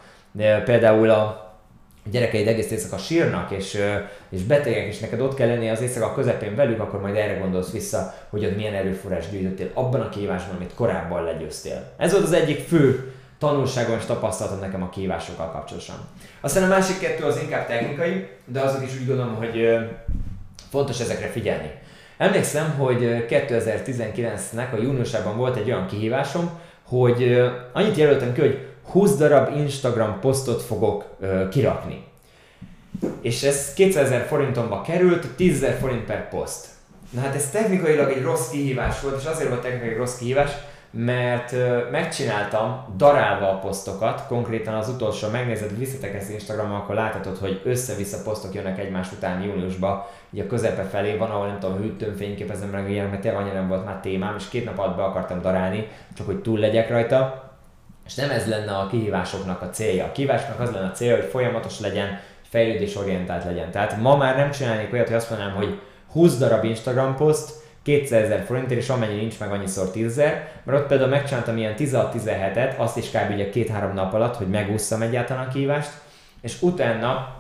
például 0.65 1.09
a 1.09 1.53
gyerekeid 2.11 2.47
egész 2.47 2.71
éjszaka 2.71 2.97
sírnak, 2.97 3.51
és, 3.51 3.77
és 4.29 4.43
betegek, 4.43 4.87
és 4.87 4.99
neked 4.99 5.21
ott 5.21 5.33
kell 5.33 5.47
lenni 5.47 5.69
az 5.69 5.81
éjszaka 5.81 6.13
közepén 6.13 6.55
velük, 6.55 6.79
akkor 6.79 7.01
majd 7.01 7.15
erre 7.15 7.37
gondolsz 7.37 7.71
vissza, 7.71 8.13
hogy 8.29 8.45
ott 8.45 8.55
milyen 8.55 8.73
erőforrás 8.73 9.29
gyűjtöttél 9.29 9.69
abban 9.73 10.01
a 10.01 10.09
kihívásban, 10.09 10.55
amit 10.55 10.73
korábban 10.73 11.23
legyőztél. 11.23 11.91
Ez 11.97 12.11
volt 12.11 12.23
az 12.23 12.33
egyik 12.33 12.59
fő 12.59 13.13
tanulságom 13.45 13.97
és 13.97 14.05
tapasztalatom 14.05 14.59
nekem 14.59 14.83
a 14.83 14.89
kihívásokkal 14.89 15.51
kapcsolatosan. 15.51 15.95
Aztán 16.41 16.63
a 16.63 16.67
másik 16.67 16.99
kettő 16.99 17.23
az 17.23 17.39
inkább 17.41 17.67
technikai, 17.67 18.27
de 18.45 18.59
azok 18.59 18.83
is 18.83 18.99
úgy 18.99 19.07
gondolom, 19.07 19.35
hogy 19.35 19.77
fontos 20.69 20.99
ezekre 20.99 21.27
figyelni. 21.27 21.71
Emlékszem, 22.17 22.73
hogy 22.77 23.25
2019-nek 23.29 24.73
a 24.73 24.81
júniusában 24.81 25.37
volt 25.37 25.57
egy 25.57 25.71
olyan 25.71 25.87
kihívásom, 25.87 26.49
hogy 26.83 27.41
annyit 27.73 27.95
jelöltem 27.95 28.33
ki, 28.33 28.39
hogy 28.39 28.67
20 28.83 29.15
darab 29.15 29.55
Instagram 29.55 30.19
posztot 30.19 30.61
fogok 30.61 31.17
kirakni. 31.51 32.03
És 33.21 33.43
ez 33.43 33.73
2000 33.73 34.25
forintomba 34.25 34.81
került, 34.81 35.27
10 35.35 35.65
forint 35.79 36.05
per 36.05 36.29
poszt. 36.29 36.67
Na 37.09 37.21
hát 37.21 37.35
ez 37.35 37.49
technikailag 37.49 38.11
egy 38.11 38.23
rossz 38.23 38.49
kihívás 38.49 39.01
volt, 39.01 39.19
és 39.21 39.25
azért 39.25 39.49
volt 39.49 39.61
technikailag 39.61 39.97
rossz 39.97 40.17
kihívás, 40.17 40.51
mert 40.97 41.55
megcsináltam 41.91 42.85
darálva 42.97 43.49
a 43.49 43.57
posztokat, 43.57 44.27
konkrétan 44.27 44.73
az 44.73 44.89
utolsó, 44.89 45.29
megnézed, 45.29 45.77
visszatek 45.77 46.15
ezt 46.15 46.31
Instagramon, 46.31 46.75
akkor 46.75 46.95
láthatod, 46.95 47.37
hogy 47.37 47.61
össze-vissza 47.63 48.21
posztok 48.23 48.53
jönnek 48.53 48.79
egymás 48.79 49.11
után 49.11 49.41
júniusba, 49.41 50.09
így 50.31 50.39
a 50.39 50.47
közepe 50.47 50.83
felé 50.83 51.15
van, 51.15 51.29
ahol 51.29 51.47
nem 51.47 51.59
tudom, 51.59 51.77
hűtőn 51.77 52.15
fényképezem 52.15 52.69
meg 52.69 52.91
ilyen, 52.91 53.07
mert 53.07 53.21
tényleg 53.21 53.41
annyira 53.41 53.55
nem 53.55 53.67
volt 53.67 53.85
már 53.85 53.99
témám, 53.99 54.35
és 54.37 54.47
két 54.49 54.65
nap 54.65 54.79
alatt 54.79 54.95
be 54.95 55.03
akartam 55.03 55.41
darálni, 55.41 55.87
csak 56.13 56.25
hogy 56.25 56.41
túl 56.41 56.59
legyek 56.59 56.89
rajta, 56.89 57.43
és 58.05 58.15
nem 58.15 58.29
ez 58.29 58.47
lenne 58.47 58.71
a 58.71 58.87
kihívásoknak 58.87 59.61
a 59.61 59.69
célja. 59.69 60.05
A 60.05 60.11
kihívásnak 60.11 60.59
az 60.59 60.71
lenne 60.71 60.87
a 60.87 60.91
célja, 60.91 61.15
hogy 61.15 61.29
folyamatos 61.29 61.79
legyen, 61.79 62.19
fejlődésorientált 62.49 63.43
legyen. 63.43 63.71
Tehát 63.71 63.97
ma 64.01 64.17
már 64.17 64.35
nem 64.35 64.51
csinálnék 64.51 64.93
olyat, 64.93 65.07
hogy 65.07 65.15
azt 65.15 65.29
mondanám, 65.29 65.55
hogy 65.55 65.79
20 66.11 66.37
darab 66.37 66.63
Instagram 66.63 67.15
poszt, 67.15 67.63
200 67.85 68.23
ezer 68.23 68.43
forintért, 68.45 68.81
és 68.81 68.89
amennyi 68.89 69.15
nincs 69.15 69.39
meg 69.39 69.51
annyiszor 69.51 69.91
10 69.91 70.05
ezer, 70.05 70.49
mert 70.63 70.79
ott 70.79 70.87
például 70.87 71.09
megcsináltam 71.09 71.57
ilyen 71.57 71.73
16-17-et, 71.77 72.77
azt 72.77 72.97
is 72.97 73.09
kb. 73.09 73.33
ugye 73.33 73.49
két-három 73.49 73.93
nap 73.93 74.13
alatt, 74.13 74.35
hogy 74.35 74.49
megúszszam 74.49 75.01
egyáltalán 75.01 75.45
a 75.47 75.51
kívást, 75.51 75.91
és 76.41 76.61
utána 76.61 77.35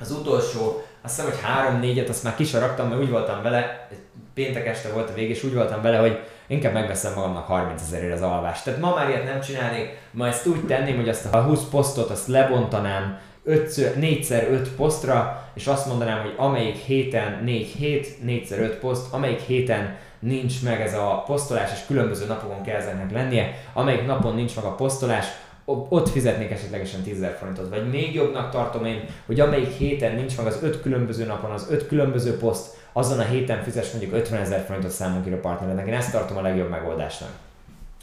az 0.00 0.10
utolsó, 0.10 0.82
azt 1.02 1.16
hiszem, 1.16 1.30
hogy 1.30 1.40
három-négyet, 1.42 2.08
azt 2.08 2.22
már 2.22 2.34
kisaraktam, 2.34 2.88
mert 2.88 3.00
úgy 3.00 3.10
voltam 3.10 3.42
vele, 3.42 3.88
péntek 4.34 4.66
este 4.66 4.88
volt 4.88 5.10
a 5.10 5.14
vég, 5.14 5.30
és 5.30 5.44
úgy 5.44 5.54
voltam 5.54 5.82
vele, 5.82 5.98
hogy 5.98 6.18
inkább 6.46 6.72
megveszem 6.72 7.14
magamnak 7.14 7.46
30 7.46 7.82
ezerért 7.82 8.12
az 8.12 8.22
alvást. 8.22 8.64
Tehát 8.64 8.80
ma 8.80 8.94
már 8.94 9.08
ilyet 9.08 9.24
nem 9.24 9.40
csinálnék, 9.40 9.98
ma 10.10 10.26
ezt 10.26 10.46
úgy 10.46 10.66
tenném, 10.66 10.96
hogy 10.96 11.08
azt 11.08 11.34
a 11.34 11.42
20 11.42 11.68
posztot 11.70 12.10
azt 12.10 12.28
lebontanám 12.28 13.18
4x5 13.46 14.66
posztra, 14.76 15.48
és 15.54 15.66
azt 15.66 15.86
mondanám, 15.86 16.20
hogy 16.20 16.34
amelyik 16.36 16.76
héten 16.76 17.44
4 17.44 17.66
hét, 17.66 18.08
4x5 18.26 18.76
poszt, 18.80 19.12
amelyik 19.12 19.40
héten 19.40 19.96
nincs 20.18 20.62
meg 20.62 20.80
ez 20.80 20.94
a 20.94 21.22
posztolás, 21.26 21.70
és 21.72 21.86
különböző 21.86 22.26
napokon 22.26 22.62
kell 22.62 22.76
ezeknek 22.76 23.12
lennie, 23.12 23.54
amelyik 23.72 24.06
napon 24.06 24.34
nincs 24.34 24.56
meg 24.56 24.64
a 24.64 24.74
posztolás, 24.74 25.26
ott 25.64 26.08
fizetnék 26.08 26.50
esetlegesen 26.50 27.02
10 27.02 27.26
forintot. 27.38 27.68
Vagy 27.68 27.90
még 27.90 28.14
jobbnak 28.14 28.50
tartom 28.50 28.84
én, 28.84 29.04
hogy 29.26 29.40
amelyik 29.40 29.70
héten 29.70 30.14
nincs 30.14 30.36
meg 30.36 30.46
az 30.46 30.58
5 30.62 30.80
különböző 30.80 31.24
napon 31.24 31.50
az 31.50 31.66
5 31.70 31.86
különböző 31.86 32.36
poszt, 32.36 32.76
azon 32.92 33.18
a 33.18 33.22
héten 33.22 33.62
fizes 33.62 33.90
mondjuk 33.90 34.14
50 34.14 34.40
ezer 34.40 34.64
forintot 34.66 34.90
számunkra 34.90 35.40
partnerednek. 35.40 35.86
Én 35.86 35.94
ezt 35.94 36.12
tartom 36.12 36.36
a 36.36 36.42
legjobb 36.42 36.70
megoldásnak. 36.70 37.30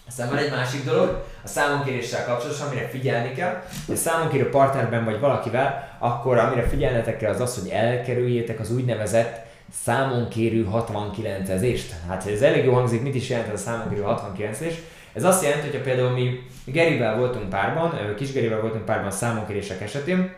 Aztán 0.08 0.30
van 0.30 0.38
egy 0.38 0.52
másik 0.52 0.86
dolog, 0.86 1.24
a 1.44 1.48
számonkéréssel 1.48 2.26
kapcsolatosan, 2.26 2.68
amire 2.68 2.88
figyelni 2.88 3.32
kell. 3.32 3.64
Ha 3.88 3.96
számonkérő 3.96 4.50
partnerben 4.50 5.06
vagy 5.06 5.20
valakivel, 5.20 5.98
akkor 6.00 6.38
amire 6.38 6.68
figyelnetek 6.68 7.18
kell 7.18 7.34
az 7.34 7.40
az, 7.40 7.60
hogy 7.60 7.70
elkerüljétek 7.70 8.60
az 8.60 8.72
úgynevezett 8.72 9.46
számonkérő 9.84 10.68
69-ezést. 10.74 11.86
Hát 12.08 12.28
ez 12.28 12.42
elég 12.42 12.66
jó 12.66 12.74
hangzik, 12.74 13.02
mit 13.02 13.16
is 13.16 13.30
jelent 13.30 13.48
ez 13.48 13.60
a 13.60 13.64
számonkérő 13.64 14.04
69-ezés? 14.06 14.74
Ez 15.14 15.24
azt 15.24 15.44
jelenti, 15.44 15.70
hogy 15.70 15.82
például 15.82 16.10
mi 16.10 16.40
Gerivel 16.66 17.18
voltunk 17.18 17.50
párban, 17.50 18.16
kis 18.16 18.32
Gerivel 18.32 18.62
voltunk 18.62 18.86
párban 18.86 19.12
számonkérések 19.12 19.82
esetén, 19.82 20.34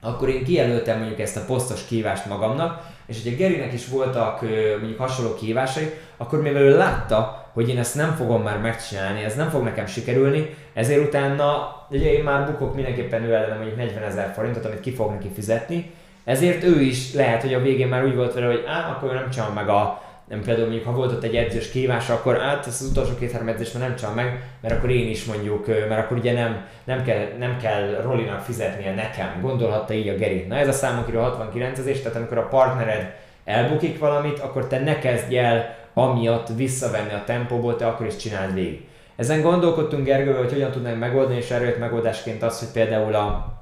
akkor 0.00 0.28
én 0.28 0.44
kijelöltem 0.44 0.98
mondjuk 0.98 1.20
ezt 1.20 1.36
a 1.36 1.44
posztos 1.44 1.86
kívást 1.86 2.26
magamnak, 2.26 2.82
és 3.06 3.22
hogyha 3.22 3.38
Gerinek 3.38 3.72
is 3.72 3.88
voltak 3.88 4.40
mondjuk 4.78 4.98
hasonló 4.98 5.34
kívásai, 5.34 5.90
akkor 6.16 6.42
mivel 6.42 6.62
ő 6.62 6.76
látta, 6.76 7.39
hogy 7.52 7.68
én 7.68 7.78
ezt 7.78 7.94
nem 7.94 8.14
fogom 8.14 8.42
már 8.42 8.58
megcsinálni, 8.58 9.24
ez 9.24 9.36
nem 9.36 9.48
fog 9.48 9.62
nekem 9.62 9.86
sikerülni, 9.86 10.54
ezért 10.74 11.06
utána 11.06 11.76
ugye 11.90 12.12
én 12.12 12.24
már 12.24 12.46
bukok 12.46 12.74
mindenképpen 12.74 13.22
ő 13.22 13.34
ellen 13.34 13.56
mondjuk 13.56 13.76
40 13.76 14.02
ezer 14.02 14.32
forintot, 14.34 14.64
amit 14.64 14.80
ki 14.80 14.90
fog 14.90 15.10
neki 15.10 15.28
fizetni, 15.34 15.90
ezért 16.24 16.64
ő 16.64 16.80
is 16.80 17.14
lehet, 17.14 17.42
hogy 17.42 17.54
a 17.54 17.60
végén 17.60 17.88
már 17.88 18.04
úgy 18.04 18.14
volt 18.14 18.34
vele, 18.34 18.46
hogy 18.46 18.64
á, 18.66 18.90
akkor 18.90 19.10
ő 19.10 19.14
nem 19.14 19.30
csinál 19.30 19.50
meg 19.50 19.68
a, 19.68 20.02
nem 20.28 20.42
például 20.42 20.66
mondjuk, 20.66 20.86
ha 20.86 20.94
volt 20.94 21.12
ott 21.12 21.22
egy 21.22 21.36
edzős 21.36 21.70
kívás, 21.70 22.10
akkor 22.10 22.40
át 22.40 22.66
ezt 22.66 22.80
az 22.80 22.86
utolsó 22.90 23.14
két-három 23.18 23.48
edzést 23.48 23.74
már 23.74 23.88
nem 23.88 23.96
csinál 23.96 24.14
meg, 24.14 24.42
mert 24.60 24.74
akkor 24.74 24.90
én 24.90 25.08
is 25.08 25.24
mondjuk, 25.24 25.66
mert 25.66 26.04
akkor 26.04 26.16
ugye 26.16 26.32
nem, 26.32 26.64
nem, 26.84 27.02
kell, 27.02 27.26
nem 27.38 27.56
kell 27.56 28.00
Rolinak 28.02 28.40
fizetnie 28.40 28.94
nekem, 28.94 29.38
gondolhatta 29.40 29.94
így 29.94 30.08
a 30.08 30.14
Geri. 30.14 30.44
Na 30.48 30.56
ez 30.56 30.68
a 30.68 30.72
számunkra 30.72 31.22
69 31.22 31.78
ezés, 31.78 32.00
tehát 32.00 32.16
amikor 32.16 32.38
a 32.38 32.48
partnered 32.48 33.14
elbukik 33.44 33.98
valamit, 33.98 34.38
akkor 34.38 34.66
te 34.66 34.78
ne 34.78 34.98
kezdj 34.98 35.38
el 35.38 35.76
amiatt 35.94 36.48
visszavenni 36.56 37.12
a 37.12 37.22
tempóból, 37.26 37.76
te 37.76 37.86
akkor 37.86 38.06
is 38.06 38.16
csináld 38.16 38.54
végig. 38.54 38.88
Ezen 39.16 39.42
gondolkodtunk 39.42 40.04
Gergővel, 40.04 40.40
hogy 40.40 40.52
hogyan 40.52 40.70
tudnánk 40.70 40.98
megoldani, 40.98 41.36
és 41.36 41.50
erőt 41.50 41.78
megoldásként 41.78 42.42
az, 42.42 42.58
hogy 42.58 42.68
például 42.68 43.14
a, 43.14 43.58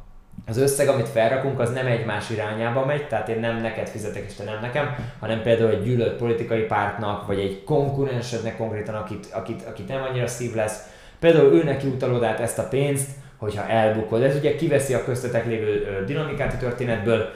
az 0.46 0.56
összeg, 0.56 0.88
amit 0.88 1.08
felrakunk, 1.08 1.60
az 1.60 1.70
nem 1.70 1.86
egymás 1.86 2.30
irányába 2.30 2.84
megy, 2.84 3.08
tehát 3.08 3.28
én 3.28 3.40
nem 3.40 3.60
neked 3.60 3.88
fizetek, 3.88 4.24
és 4.28 4.34
te 4.34 4.44
nem 4.44 4.58
nekem, 4.60 4.94
hanem 5.20 5.42
például 5.42 5.70
egy 5.70 5.82
gyűlölt 5.82 6.16
politikai 6.16 6.62
pártnak, 6.62 7.26
vagy 7.26 7.38
egy 7.38 7.64
konkurensednek 7.64 8.56
konkrétan, 8.56 8.94
akit, 8.94 9.26
akit, 9.32 9.62
akit 9.62 9.88
nem 9.88 10.02
annyira 10.02 10.26
szív 10.26 10.54
lesz. 10.54 10.82
Például 11.20 11.54
ő 11.54 11.64
neki 11.64 11.86
utalod 11.86 12.22
át 12.22 12.40
ezt 12.40 12.58
a 12.58 12.68
pénzt, 12.68 13.10
hogyha 13.36 13.68
elbukod. 13.68 14.22
Ez 14.22 14.36
ugye 14.36 14.54
kiveszi 14.54 14.94
a 14.94 15.04
köztetek 15.04 15.46
lévő 15.46 16.02
dinamikát 16.06 16.52
a 16.52 16.56
történetből, 16.56 17.30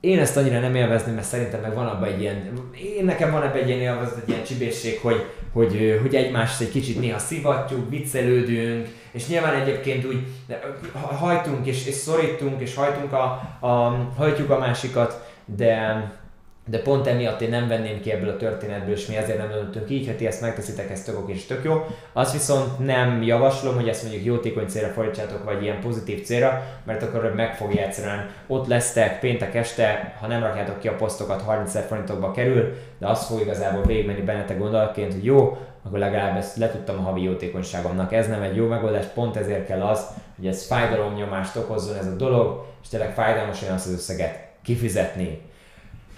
én 0.00 0.18
ezt 0.18 0.36
annyira 0.36 0.60
nem 0.60 0.74
élvezném, 0.74 1.14
mert 1.14 1.26
szerintem 1.26 1.60
meg 1.60 1.74
van 1.74 1.86
abban 1.86 2.08
egy 2.08 2.20
ilyen, 2.20 2.52
én 2.96 3.04
nekem 3.04 3.30
van 3.30 3.42
ebben 3.42 3.62
egy 3.62 3.68
ilyen 3.68 3.80
élvezet, 3.80 4.22
egy 4.22 4.28
ilyen 4.28 4.44
csibészség, 4.44 4.98
hogy, 5.02 5.24
hogy, 5.52 5.98
hogy 6.02 6.14
egymást 6.14 6.60
egy 6.60 6.70
kicsit 6.70 7.00
néha 7.00 7.18
szivatjuk, 7.18 7.90
viccelődünk, 7.90 8.88
és 9.10 9.28
nyilván 9.28 9.60
egyébként 9.60 10.04
úgy 10.04 10.26
hajtunk 11.18 11.66
és, 11.66 11.86
és 11.86 11.94
szorítunk, 11.94 12.60
és 12.60 12.74
hajtunk 12.74 13.12
a, 13.12 13.22
a, 13.60 13.68
hajtjuk 14.16 14.50
a 14.50 14.58
másikat, 14.58 15.32
de, 15.44 16.02
de 16.70 16.78
pont 16.78 17.06
emiatt 17.06 17.40
én 17.40 17.48
nem 17.48 17.68
venném 17.68 18.00
ki 18.00 18.10
ebből 18.10 18.28
a 18.28 18.36
történetből, 18.36 18.94
és 18.94 19.06
mi 19.06 19.16
ezért 19.16 19.38
nem 19.38 19.50
döntünk 19.50 19.90
így, 19.90 20.06
ha 20.06 20.14
ti 20.14 20.26
ezt 20.26 20.40
megteszitek, 20.40 20.90
ez 20.90 21.02
tök 21.02 21.16
és 21.26 21.46
tök 21.46 21.64
jó. 21.64 21.86
Azt 22.12 22.32
viszont 22.32 22.78
nem 22.78 23.22
javaslom, 23.22 23.74
hogy 23.74 23.88
ezt 23.88 24.02
mondjuk 24.02 24.24
jótékony 24.24 24.66
célra 24.66 24.88
fordítsátok, 24.88 25.44
vagy 25.44 25.62
ilyen 25.62 25.80
pozitív 25.80 26.24
célra, 26.24 26.62
mert 26.84 27.02
akkor 27.02 27.32
meg 27.34 27.56
fogja 27.56 27.82
egyszerűen 27.82 28.30
ott 28.46 28.66
lesztek 28.66 29.20
péntek 29.20 29.54
este, 29.54 30.16
ha 30.20 30.26
nem 30.26 30.42
rakjátok 30.42 30.78
ki 30.78 30.88
a 30.88 30.96
posztokat, 30.96 31.42
30 31.42 31.68
ezer 31.68 31.88
forintokba 31.88 32.30
kerül, 32.30 32.76
de 32.98 33.06
az 33.06 33.26
fog 33.26 33.40
igazából 33.40 33.82
végigmenni 33.82 34.20
bennetek 34.20 34.58
gondolatként, 34.58 35.12
hogy 35.12 35.24
jó, 35.24 35.58
akkor 35.84 35.98
legalább 35.98 36.36
ezt 36.36 36.56
letudtam 36.56 36.98
a 36.98 37.02
havi 37.02 37.22
jótékonyságomnak. 37.22 38.12
Ez 38.12 38.28
nem 38.28 38.42
egy 38.42 38.56
jó 38.56 38.66
megoldás, 38.66 39.04
pont 39.14 39.36
ezért 39.36 39.66
kell 39.66 39.82
az, 39.82 40.06
hogy 40.36 40.46
ez 40.46 40.66
fájdalomnyomást 40.66 41.56
okozzon 41.56 41.96
ez 41.96 42.06
a 42.06 42.16
dolog, 42.16 42.64
és 42.82 42.88
tényleg 42.88 43.14
fájdalmas 43.14 43.62
olyan 43.62 43.74
az 43.74 43.92
összeget 43.92 44.48
kifizetni. 44.62 45.40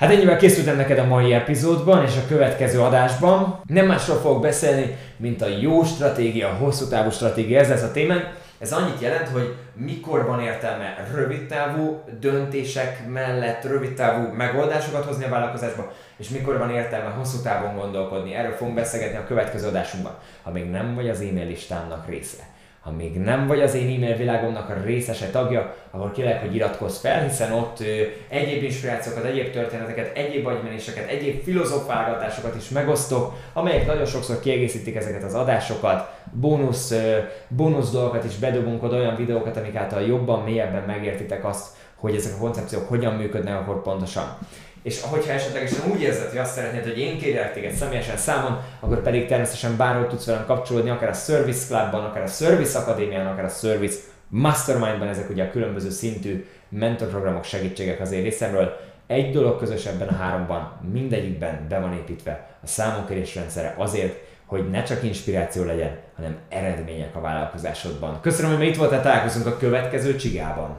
Hát 0.00 0.11
ennyivel 0.11 0.37
készültem 0.37 0.76
neked 0.76 0.99
a 0.99 1.04
mai 1.04 1.33
epizódban 1.33 2.04
és 2.04 2.16
a 2.16 2.26
következő 2.28 2.80
adásban. 2.80 3.61
Nem 3.66 3.87
másról 3.87 4.16
fogok 4.16 4.40
beszélni, 4.40 4.97
mint 5.16 5.42
a 5.42 5.47
jó 5.61 5.85
stratégia, 5.85 6.49
a 6.49 6.54
hosszú 6.54 6.88
távú 6.88 7.11
stratégia, 7.11 7.59
ez 7.59 7.69
lesz 7.69 7.83
a 7.83 7.90
témánk. 7.90 8.28
Ez 8.59 8.73
annyit 8.73 9.00
jelent, 9.00 9.28
hogy 9.28 9.54
mikor 9.75 10.26
van 10.26 10.40
értelme 10.40 11.09
rövid 11.14 11.47
távú 11.47 12.02
döntések 12.21 13.09
mellett 13.09 13.64
rövid 13.64 13.92
távú 13.92 14.33
megoldásokat 14.33 15.04
hozni 15.04 15.25
a 15.25 15.28
vállalkozásba, 15.28 15.92
és 16.16 16.28
mikor 16.28 16.59
van 16.59 16.71
értelme 16.71 17.11
hosszú 17.11 17.42
távon 17.42 17.76
gondolkodni. 17.76 18.35
Erről 18.35 18.57
fogunk 18.57 18.76
beszélgetni 18.76 19.16
a 19.16 19.26
következő 19.26 19.66
adásunkban, 19.66 20.14
ha 20.42 20.50
még 20.50 20.71
nem 20.71 20.95
vagy 20.95 21.09
az 21.09 21.21
e-mail 21.21 21.47
listámnak 21.47 22.09
része. 22.09 22.42
Ha 22.81 22.91
még 22.91 23.19
nem 23.19 23.47
vagy 23.47 23.61
az 23.61 23.75
én 23.75 23.97
e-mail 23.97 24.17
világomnak 24.17 24.69
a 24.69 24.83
részese 24.85 25.27
tagja, 25.27 25.75
akkor 25.91 26.13
kérlek, 26.13 26.41
hogy 26.41 26.55
iratkozz 26.55 26.99
fel, 26.99 27.23
hiszen 27.23 27.53
ott 27.53 27.81
ö, 27.81 28.03
egyéb 28.29 28.63
inspirációkat, 28.63 29.25
egyéb 29.25 29.51
történeteket, 29.51 30.17
egyéb 30.17 30.47
agymenéseket, 30.47 31.09
egyéb 31.09 31.43
filozofálgatásokat 31.43 32.57
is 32.57 32.69
megosztok, 32.69 33.35
amelyek 33.53 33.87
nagyon 33.87 34.07
sokszor 34.07 34.41
kiegészítik 34.41 34.97
ezeket 34.97 35.23
az 35.23 35.35
adásokat, 35.35 36.11
bónusz, 36.33 36.91
ö, 36.91 37.19
bónusz 37.49 37.91
dolgokat 37.91 38.25
is 38.25 38.37
bedobunk 38.37 38.83
oda, 38.83 38.97
olyan 38.97 39.17
videókat, 39.17 39.57
amik 39.57 39.77
által 39.77 40.03
jobban, 40.03 40.43
mélyebben 40.43 40.83
megértitek 40.87 41.45
azt, 41.45 41.67
hogy 41.95 42.15
ezek 42.15 42.35
a 42.35 42.41
koncepciók 42.41 42.89
hogyan 42.89 43.15
működnek 43.15 43.61
akkor 43.61 43.83
pontosan 43.83 44.39
és 44.83 45.01
hogyha 45.03 45.33
esetlegesen 45.33 45.91
úgy 45.91 46.01
érzed, 46.01 46.29
hogy 46.29 46.39
azt 46.39 46.55
szeretnéd, 46.55 46.83
hogy 46.83 46.99
én 46.99 47.19
kérjek 47.19 47.53
téged 47.53 47.73
személyesen 47.73 48.17
számon, 48.17 48.61
akkor 48.81 49.03
pedig 49.03 49.27
természetesen 49.27 49.77
bárhol 49.77 50.07
tudsz 50.07 50.27
velem 50.27 50.47
kapcsolódni, 50.47 50.91
akár 50.91 51.09
a 51.09 51.13
Service 51.13 51.67
Clubban, 51.67 52.05
akár 52.05 52.23
a 52.23 52.27
Service 52.27 52.79
Akadémián, 52.79 53.27
akár 53.27 53.45
a 53.45 53.49
Service 53.49 53.99
Mastermindban 54.29 55.09
ezek 55.09 55.31
ugye 55.31 55.45
a 55.45 55.51
különböző 55.51 55.91
szintű 55.91 56.47
mentorprogramok, 56.69 57.45
segítségek 57.45 58.01
az 58.01 58.13
én 58.13 58.23
részemről. 58.23 58.77
Egy 59.07 59.33
dolog 59.33 59.59
közös 59.59 59.87
ebben 59.87 60.09
a 60.09 60.15
háromban, 60.15 60.73
mindegyikben 60.93 61.67
be 61.69 61.81
van 61.81 61.93
építve 61.93 62.49
a 62.63 62.67
számonkérés 62.67 63.35
rendszere 63.35 63.75
azért, 63.79 64.19
hogy 64.47 64.71
ne 64.71 64.83
csak 64.83 65.03
inspiráció 65.03 65.65
legyen, 65.65 65.99
hanem 66.17 66.37
eredmények 66.49 67.17
a 67.17 67.21
vállalkozásodban. 67.21 68.21
Köszönöm, 68.21 68.57
hogy 68.57 68.67
itt 68.67 68.77
voltál, 68.77 69.03
találkozunk 69.03 69.47
a 69.47 69.57
következő 69.57 70.17
csigában. 70.17 70.77